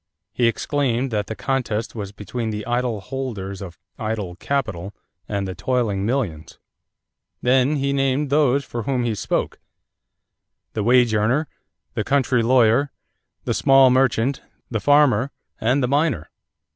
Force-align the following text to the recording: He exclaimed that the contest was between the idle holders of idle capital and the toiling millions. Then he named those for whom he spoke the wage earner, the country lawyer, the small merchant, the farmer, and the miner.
He 0.33 0.47
exclaimed 0.47 1.11
that 1.11 1.27
the 1.27 1.35
contest 1.35 1.93
was 1.93 2.11
between 2.11 2.49
the 2.49 2.65
idle 2.65 3.01
holders 3.01 3.61
of 3.61 3.77
idle 3.99 4.35
capital 4.35 4.95
and 5.29 5.47
the 5.47 5.53
toiling 5.53 6.07
millions. 6.07 6.57
Then 7.43 7.75
he 7.75 7.93
named 7.93 8.31
those 8.31 8.65
for 8.65 8.81
whom 8.81 9.03
he 9.03 9.13
spoke 9.13 9.59
the 10.73 10.81
wage 10.81 11.13
earner, 11.13 11.47
the 11.93 12.03
country 12.03 12.41
lawyer, 12.41 12.91
the 13.45 13.53
small 13.53 13.91
merchant, 13.91 14.41
the 14.71 14.79
farmer, 14.79 15.29
and 15.59 15.83
the 15.83 15.87
miner. 15.87 16.31